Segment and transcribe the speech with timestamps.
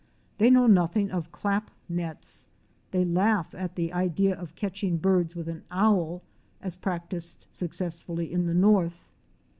[0.39, 2.47] They know nothing of clap nets;
[2.89, 6.23] they laugh at the idea of catching birds with an Owl,
[6.59, 9.11] as practised successfully in the North.